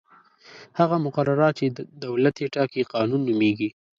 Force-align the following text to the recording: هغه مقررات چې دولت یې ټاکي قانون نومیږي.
هغه 0.79 0.95
مقررات 1.05 1.53
چې 1.59 1.65
دولت 2.05 2.35
یې 2.41 2.47
ټاکي 2.55 2.81
قانون 2.93 3.21
نومیږي. 3.27 3.69